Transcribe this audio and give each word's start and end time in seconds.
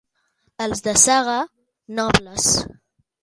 Els 0.65 0.81
de 0.87 0.93
Saga, 1.01 1.35
nobles. 1.99 2.49